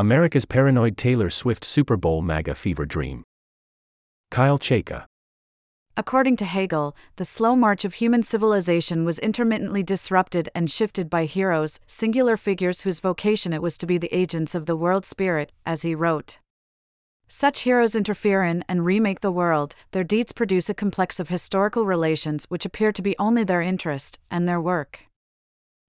America's 0.00 0.46
paranoid 0.46 0.96
Taylor 0.96 1.28
Swift 1.28 1.62
Super 1.62 1.94
Bowl 1.94 2.22
MAGA 2.22 2.54
fever 2.54 2.86
dream. 2.86 3.22
Kyle 4.30 4.58
Chayka. 4.58 5.04
According 5.94 6.36
to 6.36 6.46
Hegel, 6.46 6.96
the 7.16 7.26
slow 7.26 7.54
march 7.54 7.84
of 7.84 7.92
human 7.92 8.22
civilization 8.22 9.04
was 9.04 9.18
intermittently 9.18 9.82
disrupted 9.82 10.48
and 10.54 10.70
shifted 10.70 11.10
by 11.10 11.26
heroes, 11.26 11.80
singular 11.86 12.38
figures 12.38 12.80
whose 12.80 12.98
vocation 12.98 13.52
it 13.52 13.60
was 13.60 13.76
to 13.76 13.86
be 13.86 13.98
the 13.98 14.08
agents 14.10 14.54
of 14.54 14.64
the 14.64 14.74
world 14.74 15.04
spirit, 15.04 15.52
as 15.66 15.82
he 15.82 15.94
wrote. 15.94 16.38
Such 17.28 17.60
heroes 17.60 17.94
interfere 17.94 18.42
in 18.42 18.64
and 18.70 18.86
remake 18.86 19.20
the 19.20 19.30
world, 19.30 19.74
their 19.90 20.02
deeds 20.02 20.32
produce 20.32 20.70
a 20.70 20.74
complex 20.82 21.20
of 21.20 21.28
historical 21.28 21.84
relations 21.84 22.46
which 22.48 22.64
appear 22.64 22.90
to 22.90 23.02
be 23.02 23.14
only 23.18 23.44
their 23.44 23.60
interest 23.60 24.18
and 24.30 24.48
their 24.48 24.62
work. 24.62 25.00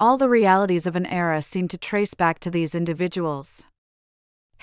All 0.00 0.18
the 0.18 0.28
realities 0.28 0.88
of 0.88 0.96
an 0.96 1.06
era 1.06 1.40
seem 1.40 1.68
to 1.68 1.78
trace 1.78 2.14
back 2.14 2.40
to 2.40 2.50
these 2.50 2.74
individuals. 2.74 3.64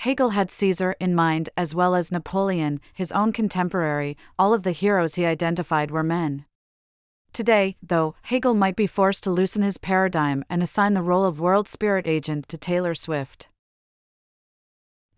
Hegel 0.00 0.30
had 0.30 0.50
Caesar 0.50 0.96
in 0.98 1.14
mind 1.14 1.50
as 1.58 1.74
well 1.74 1.94
as 1.94 2.10
Napoleon, 2.10 2.80
his 2.94 3.12
own 3.12 3.34
contemporary, 3.34 4.16
all 4.38 4.54
of 4.54 4.62
the 4.62 4.72
heroes 4.72 5.16
he 5.16 5.26
identified 5.26 5.90
were 5.90 6.02
men. 6.02 6.46
Today, 7.34 7.76
though, 7.82 8.14
Hegel 8.22 8.54
might 8.54 8.76
be 8.76 8.86
forced 8.86 9.24
to 9.24 9.30
loosen 9.30 9.60
his 9.60 9.76
paradigm 9.76 10.42
and 10.48 10.62
assign 10.62 10.94
the 10.94 11.02
role 11.02 11.26
of 11.26 11.38
world 11.38 11.68
spirit 11.68 12.06
agent 12.06 12.48
to 12.48 12.56
Taylor 12.56 12.94
Swift. 12.94 13.50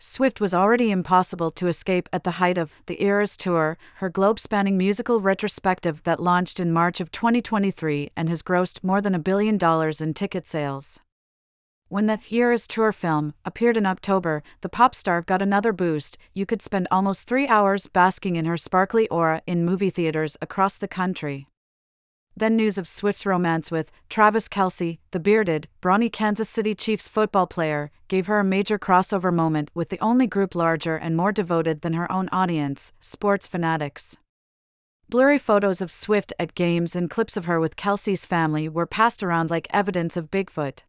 Swift 0.01 0.41
was 0.41 0.53
already 0.53 0.91
impossible 0.91 1.53
to 1.53 1.69
escape 1.69 2.09
at 2.13 2.25
the 2.25 2.39
height 2.43 2.59
of 2.59 2.73
the 2.87 3.01
Eras 3.05 3.37
Tour, 3.37 3.79
her 3.99 4.11
globe 4.11 4.41
spanning 4.41 4.77
musical 4.77 5.21
retrospective 5.21 6.03
that 6.03 6.19
launched 6.19 6.59
in 6.59 6.73
March 6.73 7.01
of 7.01 7.13
2023 7.13 8.11
and 8.17 8.29
has 8.29 8.43
grossed 8.43 8.83
more 8.83 9.01
than 9.01 9.15
a 9.15 9.21
billion 9.21 9.57
dollars 9.57 10.01
in 10.01 10.13
ticket 10.13 10.45
sales. 10.45 10.99
When 11.93 12.07
the 12.07 12.21
Eras 12.31 12.67
Tour 12.67 12.91
film 12.91 13.35
appeared 13.45 13.77
in 13.77 13.85
October, 13.85 14.43
the 14.63 14.71
pop 14.71 14.95
star 14.95 15.21
got 15.21 15.43
another 15.43 15.75
boost. 15.75 16.17
You 16.33 16.47
could 16.47 16.63
spend 16.63 16.89
almost 16.91 17.29
three 17.29 17.47
hours 17.47 17.87
basking 17.87 18.37
in 18.37 18.47
her 18.47 18.57
sparkly 18.57 19.07
aura 19.09 19.43
in 19.47 19.67
movie 19.67 19.91
theaters 19.91 20.39
across 20.41 20.79
the 20.79 20.89
country. 20.89 21.49
Then 22.35 22.57
news 22.57 22.79
of 22.79 22.89
Swift's 22.89 23.27
romance 23.27 23.71
with 23.71 23.93
Travis 24.09 24.49
Kelce, 24.49 25.01
the 25.11 25.21
bearded, 25.21 25.69
brawny 25.83 26.09
Kansas 26.09 26.49
City 26.49 26.75
Chiefs 26.75 27.09
football 27.09 27.47
player, 27.47 27.91
gave 28.09 28.27
her 28.27 28.39
a 28.39 28.43
major 28.43 28.79
crossover 28.79 29.31
moment 29.31 29.71
with 29.75 29.91
the 29.91 30.01
only 30.01 30.27
group 30.27 30.55
larger 30.55 30.97
and 30.97 31.15
more 31.15 31.31
devoted 31.31 31.83
than 31.83 31.93
her 31.93 32.11
own 32.11 32.31
audience, 32.33 32.95
sports 33.01 33.47
fanatics. 33.47 34.17
Blurry 35.11 35.39
photos 35.39 35.83
of 35.83 35.91
Swift 35.91 36.33
at 36.39 36.55
games 36.55 36.97
and 36.97 37.11
clips 37.11 37.37
of 37.37 37.45
her 37.45 37.61
with 37.61 37.77
Kelce's 37.77 38.25
family 38.25 38.67
were 38.67 38.87
passed 38.87 39.23
around 39.23 39.51
like 39.51 39.67
evidence 39.75 40.17
of 40.17 40.31
Bigfoot. 40.31 40.85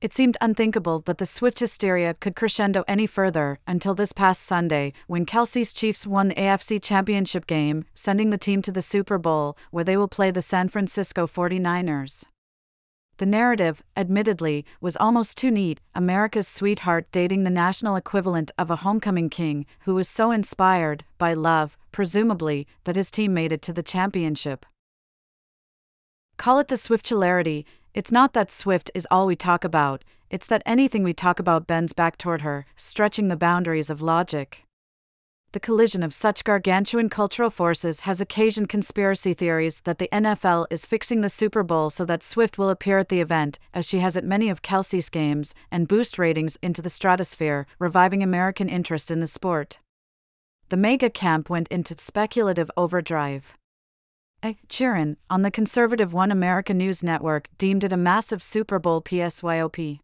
It 0.00 0.12
seemed 0.12 0.36
unthinkable 0.40 1.00
that 1.06 1.18
the 1.18 1.26
Swift 1.26 1.58
hysteria 1.58 2.14
could 2.14 2.36
crescendo 2.36 2.84
any 2.86 3.04
further 3.04 3.58
until 3.66 3.96
this 3.96 4.12
past 4.12 4.42
Sunday, 4.42 4.92
when 5.08 5.26
Kelce's 5.26 5.72
Chiefs 5.72 6.06
won 6.06 6.28
the 6.28 6.36
AFC 6.36 6.80
Championship 6.80 7.48
game, 7.48 7.84
sending 7.94 8.30
the 8.30 8.38
team 8.38 8.62
to 8.62 8.70
the 8.70 8.80
Super 8.80 9.18
Bowl, 9.18 9.58
where 9.72 9.82
they 9.82 9.96
will 9.96 10.06
play 10.06 10.30
the 10.30 10.40
San 10.40 10.68
Francisco 10.68 11.26
49ers. 11.26 12.24
The 13.16 13.26
narrative, 13.26 13.82
admittedly, 13.96 14.64
was 14.80 14.96
almost 14.98 15.36
too 15.36 15.50
neat 15.50 15.80
America's 15.96 16.46
sweetheart 16.46 17.08
dating 17.10 17.42
the 17.42 17.50
national 17.50 17.96
equivalent 17.96 18.52
of 18.56 18.70
a 18.70 18.76
homecoming 18.76 19.28
king 19.28 19.66
who 19.80 19.96
was 19.96 20.08
so 20.08 20.30
inspired 20.30 21.02
by 21.18 21.34
love, 21.34 21.76
presumably, 21.90 22.68
that 22.84 22.94
his 22.94 23.10
team 23.10 23.34
made 23.34 23.50
it 23.50 23.62
to 23.62 23.72
the 23.72 23.82
championship. 23.82 24.64
Call 26.36 26.60
it 26.60 26.68
the 26.68 26.76
Swiftularity, 26.76 27.64
it's 27.98 28.12
not 28.12 28.32
that 28.32 28.48
Swift 28.48 28.92
is 28.94 29.08
all 29.10 29.26
we 29.26 29.34
talk 29.34 29.64
about, 29.64 30.04
it's 30.30 30.46
that 30.46 30.62
anything 30.64 31.02
we 31.02 31.12
talk 31.12 31.40
about 31.40 31.66
bends 31.66 31.92
back 31.92 32.16
toward 32.16 32.42
her, 32.42 32.64
stretching 32.76 33.26
the 33.26 33.34
boundaries 33.34 33.90
of 33.90 34.00
logic. 34.00 34.62
The 35.50 35.58
collision 35.58 36.04
of 36.04 36.14
such 36.14 36.44
gargantuan 36.44 37.08
cultural 37.08 37.50
forces 37.50 38.02
has 38.02 38.20
occasioned 38.20 38.68
conspiracy 38.68 39.34
theories 39.34 39.80
that 39.80 39.98
the 39.98 40.08
NFL 40.12 40.66
is 40.70 40.86
fixing 40.86 41.22
the 41.22 41.28
Super 41.28 41.64
Bowl 41.64 41.90
so 41.90 42.04
that 42.04 42.22
Swift 42.22 42.56
will 42.56 42.70
appear 42.70 42.98
at 42.98 43.08
the 43.08 43.20
event, 43.20 43.58
as 43.74 43.88
she 43.88 43.98
has 43.98 44.16
at 44.16 44.22
many 44.22 44.48
of 44.48 44.62
Kelce's 44.62 45.08
games, 45.08 45.52
and 45.68 45.88
boost 45.88 46.20
ratings 46.20 46.56
into 46.62 46.80
the 46.80 46.88
stratosphere, 46.88 47.66
reviving 47.80 48.22
American 48.22 48.68
interest 48.68 49.10
in 49.10 49.18
the 49.18 49.26
sport. 49.26 49.80
The 50.68 50.76
MAGA 50.76 51.10
camp 51.10 51.50
went 51.50 51.66
into 51.66 51.98
speculative 51.98 52.70
overdrive. 52.76 53.57
A. 54.44 54.56
Sheeran, 54.68 55.16
on 55.28 55.42
the 55.42 55.50
conservative 55.50 56.12
One 56.12 56.30
America 56.30 56.72
News 56.72 57.02
Network, 57.02 57.48
deemed 57.58 57.82
it 57.82 57.92
a 57.92 57.96
massive 57.96 58.40
Super 58.40 58.78
Bowl 58.78 59.02
PSYOP. 59.02 59.98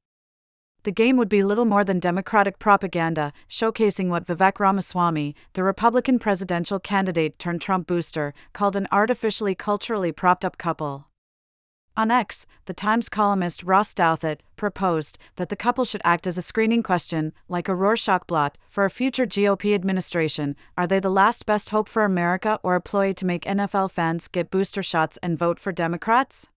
The 0.83 0.91
game 0.91 1.17
would 1.17 1.29
be 1.29 1.45
little 1.45 1.65
more 1.65 1.85
than 1.85 2.01
Democratic 2.01 2.59
propaganda, 2.59 3.33
showcasing 3.49 4.09
what 4.09 4.27
Vivek 4.27 4.59
Ramaswamy, 4.59 5.37
the 5.53 5.63
Republican 5.63 6.19
presidential 6.19 6.81
candidate 6.81 7.39
turned 7.39 7.63
Trump 7.63 7.87
booster, 7.87 8.35
called 8.53 8.75
an 8.75 8.89
artificially 8.91 9.55
culturally 9.55 10.11
propped 10.11 10.45
up 10.45 10.59
couple. 10.59 11.07
On 11.97 12.11
X, 12.11 12.45
the 12.67 12.75
Times 12.75 13.09
columnist 13.09 13.63
Ross 13.63 13.95
Douthat 13.95 14.41
proposed 14.57 15.17
that 15.37 15.49
the 15.49 15.55
couple 15.55 15.85
should 15.85 16.01
act 16.03 16.27
as 16.27 16.37
a 16.37 16.43
screening 16.43 16.83
question, 16.83 17.33
like 17.49 17.69
a 17.69 17.75
Rorschach 17.75 18.27
blot, 18.27 18.59
for 18.69 18.85
a 18.85 18.91
future 18.91 19.27
GOP 19.27 19.77
administration. 19.77 20.57
Are 20.77 20.89
they 20.89 20.99
the 20.99 21.09
last 21.09 21.47
best 21.47 21.71
hope 21.71 21.89
for 21.89 22.05
America 22.05 22.59
or 22.65 22.75
a 22.75 22.81
ploy 22.81 23.13
to 23.13 23.25
make 23.25 23.45
NFL 23.45 23.93
fans 23.93 24.27
get 24.27 24.51
booster 24.51 24.83
shots 24.83 25.21
and 25.23 25.39
vote 25.39 25.61
for 25.61 25.71
Democrats? 25.71 26.49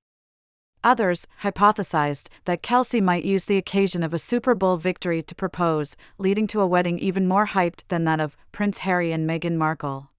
Others 0.83 1.27
hypothesized 1.43 2.29
that 2.45 2.63
Kelce 2.63 2.99
might 2.99 3.23
use 3.23 3.45
the 3.45 3.57
occasion 3.57 4.01
of 4.01 4.15
a 4.15 4.19
Super 4.19 4.55
Bowl 4.55 4.77
victory 4.77 5.21
to 5.21 5.35
propose, 5.35 5.95
leading 6.17 6.47
to 6.47 6.61
a 6.61 6.67
wedding 6.67 6.97
even 6.97 7.27
more 7.27 7.45
hyped 7.45 7.83
than 7.89 8.05
that 8.05 8.19
of 8.19 8.35
Prince 8.51 8.79
Harry 8.79 9.11
and 9.11 9.29
Meghan 9.29 9.57
Markle. 9.57 10.09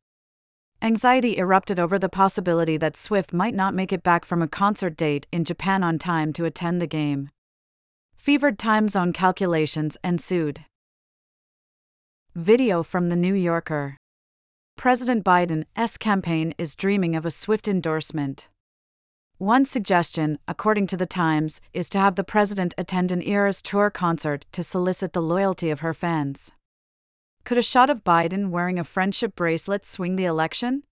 Anxiety 0.81 1.39
erupted 1.39 1.81
over 1.81 1.99
the 1.99 2.09
possibility 2.09 2.77
that 2.77 2.97
Swift 2.97 3.33
might 3.33 3.55
not 3.55 3.75
make 3.75 3.93
it 3.93 4.05
back 4.05 4.25
from 4.25 4.41
a 4.41 4.47
concert 4.47 4.97
date 4.97 5.27
in 5.33 5.45
Japan 5.45 5.83
on 5.83 5.99
time 5.99 6.33
to 6.35 6.45
attend 6.45 6.81
the 6.81 6.87
game. 6.87 7.31
Fevered 8.15 8.61
time 8.61 8.89
zone 8.89 9.13
calculations 9.13 9.97
ensued. 10.05 10.65
Video 12.37 12.85
from 12.85 13.09
The 13.09 13.17
New 13.17 13.35
Yorker 13.35 13.97
President 14.77 15.25
Biden's 15.25 15.97
campaign 15.97 16.55
is 16.59 16.77
dreaming 16.77 17.17
of 17.17 17.27
a 17.27 17.33
Swift 17.33 17.67
endorsement. 17.67 18.49
One 19.39 19.65
suggestion, 19.65 20.39
according 20.47 20.87
to 20.89 20.97
The 20.97 21.07
Times, 21.07 21.61
is 21.73 21.89
to 21.89 21.99
have 21.99 22.15
the 22.15 22.23
president 22.23 22.75
attend 22.79 23.11
an 23.11 23.23
Eras 23.23 23.63
Tour 23.63 23.91
concert 23.91 24.45
to 24.53 24.63
solicit 24.63 25.13
the 25.13 25.23
loyalty 25.23 25.71
of 25.71 25.81
her 25.81 25.95
fans. 25.95 26.53
Could 27.49 27.57
a 27.57 27.63
shot 27.63 27.89
of 27.89 28.05
Biden 28.05 28.51
wearing 28.51 28.79
a 28.79 28.85
friendship 28.85 29.35
bracelet 29.35 29.87
swing 29.87 30.17
the 30.17 30.27
election? 30.27 30.83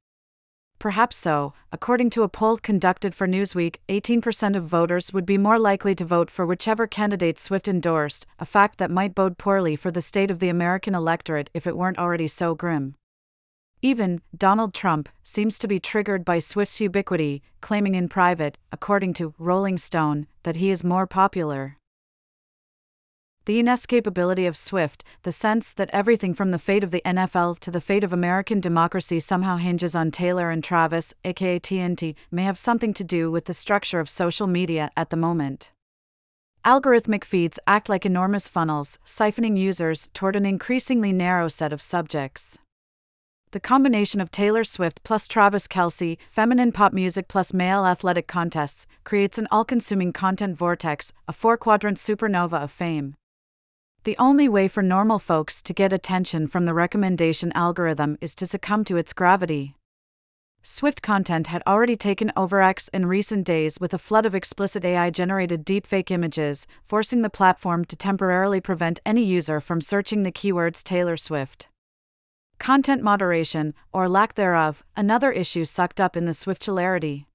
Perhaps 0.79 1.19
so. 1.19 1.53
According 1.71 2.09
to 2.13 2.23
a 2.23 2.31
poll 2.31 2.57
conducted 2.57 3.15
for 3.15 3.29
Newsweek, 3.29 3.77
18% 3.91 4.57
of 4.57 4.65
voters 4.65 5.13
would 5.13 5.27
be 5.27 5.37
more 5.37 5.59
likely 5.59 5.95
to 5.95 6.03
vote 6.03 6.31
for 6.31 6.47
whichever 6.47 6.87
candidate 6.87 7.39
Swift 7.39 7.69
endorsed, 7.69 8.25
a 8.39 8.47
fact 8.47 8.79
that 8.79 8.91
might 8.91 9.15
bode 9.15 9.37
poorly 9.37 9.77
for 9.77 9.91
the 9.91 10.01
state 10.01 10.31
of 10.31 10.39
the 10.39 10.49
American 10.49 10.95
electorate 10.95 11.51
if 11.53 11.67
it 11.67 11.77
weren't 11.77 11.99
already 11.99 12.27
so 12.27 12.55
grim. 12.55 12.95
Even 13.83 14.23
Donald 14.35 14.73
Trump 14.73 15.11
seems 15.23 15.59
to 15.59 15.69
be 15.69 15.79
triggered 15.79 16.25
by 16.25 16.39
Swift's 16.39 16.81
ubiquity, 16.81 17.43
claiming 17.61 17.95
in 17.95 18.09
private, 18.09 18.57
according 18.73 19.13
to 19.13 19.35
Rolling 19.39 19.77
Stone, 19.77 20.27
that 20.45 20.57
he 20.57 20.71
is 20.71 20.83
more 20.83 21.07
popular 21.07 21.77
the 23.47 23.63
inescapability 23.63 24.47
of 24.47 24.57
Swift, 24.57 25.05
the 25.23 25.33
sense 25.33 25.73
that 25.73 25.89
everything 25.93 26.35
from 26.35 26.51
the 26.51 26.59
fate 26.59 26.85
of 26.85 26.91
the 26.91 27.03
NFL 27.07 27.61
to 27.61 27.71
the 27.71 27.81
fate 27.81 28.03
of 28.05 28.13
American 28.13 28.61
democracy 28.61 29.21
somehow 29.21 29.57
hinges 29.57 29.95
on 29.95 30.11
Taylor 30.11 30.51
and 30.51 30.63
Travis, 30.63 31.15
aka 31.25 31.59
TNT, 31.59 32.17
may 32.31 32.43
have 32.43 32.59
something 32.59 32.93
to 32.93 33.05
do 33.05 33.31
with 33.31 33.45
the 33.45 33.55
structure 33.55 34.01
of 34.01 34.11
social 34.11 34.49
media 34.49 34.91
at 34.97 35.11
the 35.11 35.17
moment. 35.17 35.71
Algorithmic 36.65 37.23
feeds 37.23 37.61
act 37.69 37.89
like 37.89 38.05
enormous 38.05 38.49
funnels, 38.49 38.99
siphoning 39.07 39.57
users 39.57 40.09
toward 40.13 40.35
an 40.35 40.45
increasingly 40.45 41.13
narrow 41.13 41.47
set 41.47 41.73
of 41.73 41.81
subjects. 41.81 42.59
The 43.53 43.61
combination 43.61 44.21
of 44.21 44.33
Taylor 44.33 44.65
Swift 44.65 45.05
plus 45.05 45.29
Travis 45.29 45.69
Kelce, 45.69 46.19
feminine 46.29 46.73
pop 46.73 46.93
music 46.93 47.29
plus 47.29 47.55
male 47.55 47.87
athletic 47.87 48.27
contests, 48.27 48.89
creates 49.05 49.39
an 49.39 49.47
all 49.53 49.65
consuming 49.65 50.13
content 50.13 50.57
vortex, 50.57 51.13
a 51.29 51.33
four 51.33 51.57
quadrant 51.57 51.99
supernova 51.99 52.61
of 52.61 52.73
fame. 52.73 53.15
The 54.07 54.17
only 54.21 54.49
way 54.49 54.69
for 54.69 54.85
normal 54.85 55.19
folks 55.19 55.61
to 55.63 55.75
get 55.75 55.93
attention 55.93 56.47
from 56.47 56.65
the 56.65 56.73
recommendation 56.73 57.51
algorithm 57.57 58.17
is 58.21 58.37
to 58.37 58.47
succumb 58.47 58.85
to 58.85 58.97
its 58.97 59.13
gravity. 59.13 59.75
Swift 60.63 61.03
content 61.03 61.49
had 61.49 61.61
already 61.67 61.97
taken 61.97 62.31
over 62.37 62.63
X 62.63 62.87
in 62.95 63.07
recent 63.07 63.45
days 63.45 63.81
with 63.81 63.93
a 63.93 63.99
flood 63.99 64.25
of 64.25 64.33
explicit 64.33 64.85
AI 64.85 65.11
generated 65.11 65.67
deepfake 65.67 66.13
images, 66.13 66.69
forcing 66.85 67.23
the 67.23 67.29
platform 67.29 67.85
to 67.87 67.97
temporarily 67.97 68.61
prevent 68.61 69.01
any 69.05 69.25
user 69.25 69.61
from 69.61 69.81
searching 69.81 70.23
the 70.23 70.31
keywords 70.31 70.85
Taylor 70.85 71.17
Swift. 71.17 71.67
Content 72.61 73.03
moderation, 73.03 73.75
or 73.93 74.09
lack 74.09 74.35
thereof, 74.35 74.85
another 74.97 75.33
issue 75.33 75.65
sucked 75.65 76.01
up 76.01 76.17
in 76.17 76.27
the 76.27 76.31
Swiftularity. 76.31 77.27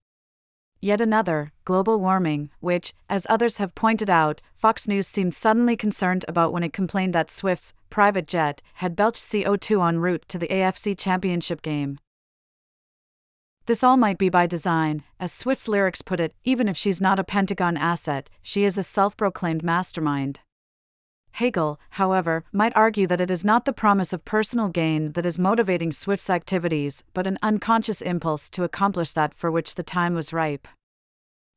Yet 0.84 1.00
another, 1.00 1.52
global 1.64 2.00
warming, 2.00 2.50
which, 2.60 2.92
as 3.08 3.28
others 3.30 3.60
have 3.60 3.76
pointed 3.76 4.10
out, 4.10 4.42
Fox 4.56 4.88
News 4.88 5.06
seemed 5.06 5.36
suddenly 5.36 5.78
concerned 5.78 6.26
about 6.28 6.52
when 6.52 6.64
it 6.64 6.74
complained 6.74 7.14
that 7.14 7.30
Swift's 7.30 7.76
private 7.92 8.28
jet 8.28 8.64
had 8.76 8.96
belched 8.96 9.22
CO2 9.22 9.88
en 9.88 10.00
route 10.00 10.28
to 10.28 10.40
the 10.40 10.48
AFC 10.48 10.98
Championship 10.98 11.62
game. 11.62 12.00
This 13.68 13.84
all 13.84 13.96
might 13.96 14.18
be 14.18 14.30
by 14.30 14.48
design, 14.48 15.04
as 15.20 15.32
Swift's 15.32 15.68
lyrics 15.68 16.02
put 16.02 16.20
it 16.20 16.34
even 16.44 16.68
if 16.68 16.76
she's 16.76 17.00
not 17.00 17.20
a 17.20 17.24
Pentagon 17.24 17.78
asset, 17.78 18.32
she 18.42 18.64
is 18.64 18.76
a 18.76 18.84
self 18.84 19.16
proclaimed 19.16 19.64
mastermind. 19.64 20.40
Hegel, 21.32 21.80
however, 21.92 22.44
might 22.52 22.76
argue 22.76 23.08
that 23.08 23.22
it 23.22 23.32
is 23.32 23.46
not 23.46 23.66
the 23.66 23.74
promise 23.74 24.14
of 24.14 24.26
personal 24.26 24.70
gain 24.70 25.14
that 25.14 25.26
is 25.26 25.40
motivating 25.40 25.92
Swift's 25.92 26.30
activities, 26.30 27.04
but 27.14 27.28
an 27.28 27.40
unconscious 27.42 28.02
impulse 28.02 28.50
to 28.52 28.64
accomplish 28.64 29.12
that 29.14 29.34
for 29.34 29.50
which 29.50 29.76
the 29.76 29.84
time 29.84 30.14
was 30.14 30.34
ripe. 30.34 30.68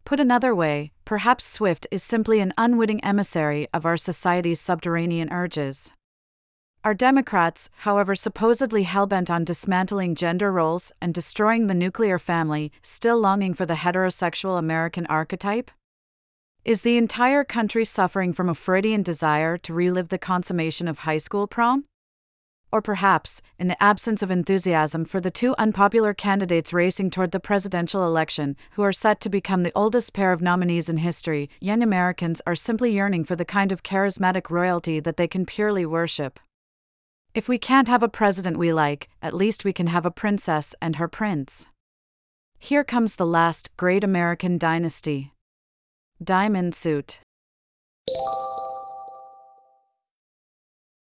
Put 0.04 0.20
another 0.20 0.54
way, 0.54 0.92
perhaps 1.04 1.44
Swift 1.44 1.86
is 1.90 2.02
simply 2.02 2.40
an 2.40 2.52
unwitting 2.58 3.02
emissary 3.02 3.68
of 3.72 3.86
our 3.86 3.96
society's 3.96 4.60
subterranean 4.60 5.32
urges. 5.32 5.92
Are 6.84 6.92
Democrats, 6.92 7.70
however 7.78 8.14
supposedly 8.14 8.84
hellbent 8.84 9.30
on 9.30 9.44
dismantling 9.44 10.14
gender 10.14 10.52
roles 10.52 10.92
and 11.00 11.14
destroying 11.14 11.66
the 11.66 11.72
nuclear 11.74 12.18
family, 12.18 12.70
still 12.82 13.18
longing 13.18 13.54
for 13.54 13.64
the 13.64 13.74
heterosexual 13.74 14.58
American 14.58 15.06
archetype? 15.06 15.70
Is 16.64 16.80
the 16.80 16.96
entire 16.96 17.44
country 17.44 17.84
suffering 17.84 18.32
from 18.32 18.48
a 18.48 18.54
Freudian 18.54 19.02
desire 19.02 19.58
to 19.58 19.74
relive 19.74 20.08
the 20.08 20.16
consummation 20.16 20.88
of 20.88 21.00
high 21.00 21.18
school 21.18 21.46
prom? 21.46 21.84
Or 22.72 22.80
perhaps, 22.80 23.42
in 23.58 23.68
the 23.68 23.82
absence 23.82 24.22
of 24.22 24.30
enthusiasm 24.30 25.04
for 25.04 25.20
the 25.20 25.30
two 25.30 25.54
unpopular 25.58 26.14
candidates 26.14 26.72
racing 26.72 27.10
toward 27.10 27.32
the 27.32 27.38
presidential 27.38 28.06
election, 28.06 28.56
who 28.72 28.82
are 28.82 28.94
set 28.94 29.20
to 29.20 29.28
become 29.28 29.62
the 29.62 29.72
oldest 29.74 30.14
pair 30.14 30.32
of 30.32 30.40
nominees 30.40 30.88
in 30.88 30.96
history, 30.96 31.50
young 31.60 31.82
Americans 31.82 32.40
are 32.46 32.56
simply 32.56 32.92
yearning 32.92 33.24
for 33.24 33.36
the 33.36 33.44
kind 33.44 33.70
of 33.70 33.82
charismatic 33.82 34.48
royalty 34.48 35.00
that 35.00 35.18
they 35.18 35.28
can 35.28 35.44
purely 35.44 35.84
worship. 35.84 36.40
If 37.34 37.46
we 37.46 37.58
can't 37.58 37.88
have 37.88 38.02
a 38.02 38.08
president 38.08 38.56
we 38.56 38.72
like, 38.72 39.10
at 39.20 39.34
least 39.34 39.66
we 39.66 39.74
can 39.74 39.88
have 39.88 40.06
a 40.06 40.10
princess 40.10 40.74
and 40.80 40.96
her 40.96 41.08
prince. 41.08 41.66
Here 42.58 42.84
comes 42.84 43.16
the 43.16 43.26
last 43.26 43.68
great 43.76 44.02
American 44.02 44.56
dynasty. 44.56 45.33
Diamond 46.22 46.74
Suit 46.74 47.20